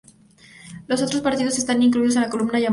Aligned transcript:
Los 0.87 1.03
otros 1.03 1.21
partidos 1.21 1.59
están 1.59 1.83
incluidos 1.83 2.15
en 2.15 2.23
la 2.23 2.29
columna 2.31 2.53
llamada 2.53 2.63
"Otros". 2.63 2.69